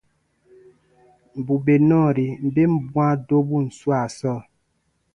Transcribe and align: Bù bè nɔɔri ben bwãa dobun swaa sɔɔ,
Bù 1.45 1.53
bè 1.65 1.73
nɔɔri 1.87 2.25
ben 2.53 2.71
bwãa 2.91 3.13
dobun 3.27 3.65
swaa 3.77 4.07
sɔɔ, 4.17 4.39